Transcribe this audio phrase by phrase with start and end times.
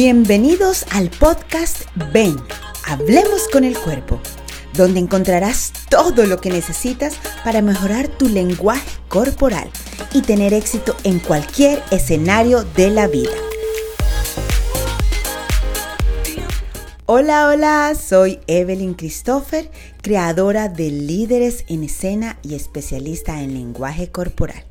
[0.00, 2.36] Bienvenidos al podcast Ven,
[2.86, 4.20] hablemos con el cuerpo,
[4.72, 9.68] donde encontrarás todo lo que necesitas para mejorar tu lenguaje corporal
[10.12, 13.32] y tener éxito en cualquier escenario de la vida.
[17.06, 19.68] Hola, hola, soy Evelyn Christopher,
[20.00, 24.62] creadora de Líderes en Escena y especialista en lenguaje corporal.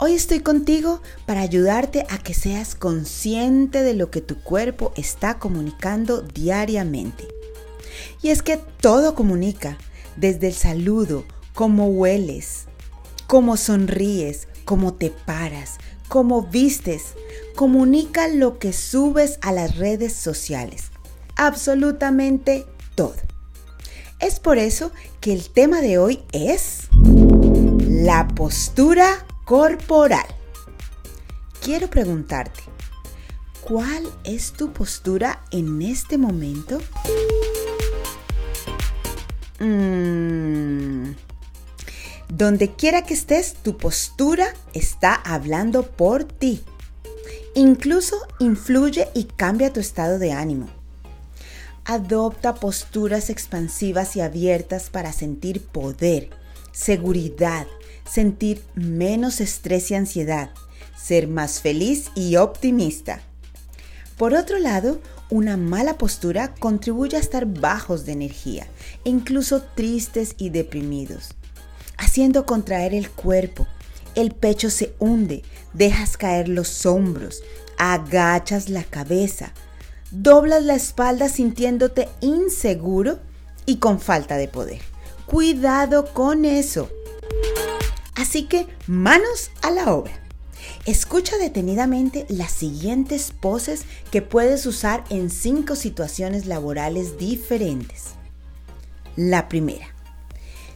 [0.00, 5.40] Hoy estoy contigo para ayudarte a que seas consciente de lo que tu cuerpo está
[5.40, 7.26] comunicando diariamente.
[8.22, 9.76] Y es que todo comunica,
[10.14, 12.66] desde el saludo, cómo hueles,
[13.26, 17.14] cómo sonríes, cómo te paras, cómo vistes,
[17.56, 20.92] comunica lo que subes a las redes sociales.
[21.34, 23.16] Absolutamente todo.
[24.20, 26.82] Es por eso que el tema de hoy es
[27.80, 30.26] la postura corporal.
[31.62, 32.60] Quiero preguntarte,
[33.62, 36.82] ¿cuál es tu postura en este momento?
[39.58, 41.12] Mm.
[42.28, 46.62] Donde quiera que estés, tu postura está hablando por ti.
[47.54, 50.68] Incluso influye y cambia tu estado de ánimo.
[51.86, 56.28] Adopta posturas expansivas y abiertas para sentir poder,
[56.70, 57.66] seguridad,
[58.08, 60.50] sentir menos estrés y ansiedad,
[60.96, 63.20] ser más feliz y optimista.
[64.16, 65.00] Por otro lado,
[65.30, 68.66] una mala postura contribuye a estar bajos de energía
[69.04, 71.34] e incluso tristes y deprimidos,
[71.96, 73.66] haciendo contraer el cuerpo.
[74.14, 75.42] El pecho se hunde,
[75.74, 77.42] dejas caer los hombros,
[77.76, 79.52] agachas la cabeza,
[80.10, 83.20] doblas la espalda sintiéndote inseguro
[83.66, 84.80] y con falta de poder.
[85.26, 86.88] Cuidado con eso.
[88.28, 90.12] Así que manos a la obra.
[90.84, 98.08] Escucha detenidamente las siguientes poses que puedes usar en cinco situaciones laborales diferentes.
[99.16, 99.94] La primera.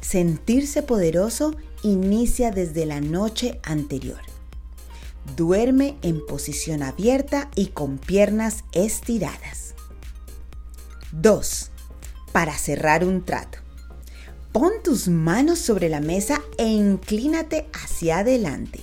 [0.00, 4.20] Sentirse poderoso inicia desde la noche anterior.
[5.34, 9.74] Duerme en posición abierta y con piernas estiradas.
[11.10, 11.70] 2.
[12.30, 13.58] Para cerrar un trato.
[14.52, 18.80] Pon tus manos sobre la mesa e inclínate hacia adelante.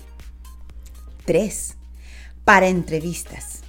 [1.26, 1.76] 3.
[2.46, 3.60] Para entrevistas.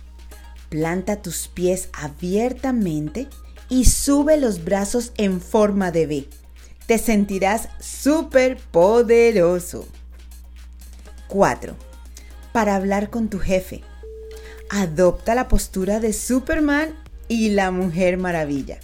[0.69, 3.26] Planta tus pies abiertamente
[3.69, 6.28] y sube los brazos en forma de V.
[6.86, 9.88] Te sentirás súper poderoso.
[11.26, 11.75] 4.
[12.53, 13.82] Para hablar con tu jefe.
[14.70, 16.94] Adopta la postura de Superman
[17.26, 18.78] y la Mujer Maravilla.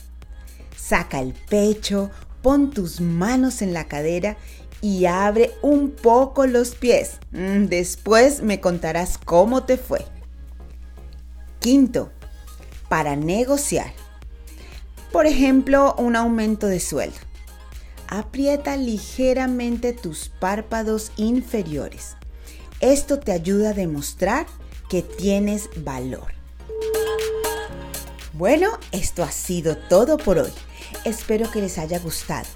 [0.77, 2.11] Saca el pecho,
[2.45, 4.37] pon tus manos en la cadera
[4.83, 7.13] y abre un poco los pies.
[7.33, 10.05] Mm, después me contarás cómo te fue.
[11.59, 12.13] Quinto,
[12.91, 13.95] para negociar.
[15.11, 17.17] Por ejemplo, un aumento de sueldo.
[18.09, 22.15] Aprieta ligeramente tus párpados inferiores.
[22.81, 24.45] Esto te ayuda a demostrar
[24.91, 26.35] que tienes valor.
[28.35, 30.53] Bueno, esto ha sido todo por hoy.
[31.05, 32.47] Espero que les haya gustado.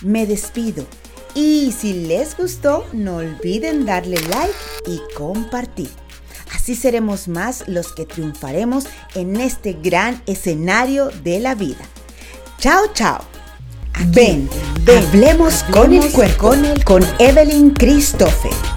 [0.00, 0.86] Me despido
[1.34, 4.54] y si les gustó, no olviden darle like
[4.86, 5.90] y compartir.
[6.54, 11.84] Así seremos más los que triunfaremos en este gran escenario de la vida.
[12.58, 13.20] Chao, chao.
[14.08, 14.48] ven,
[14.84, 16.54] ven, hablemos, con el cuerpo
[16.84, 18.67] con Evelyn Christopher.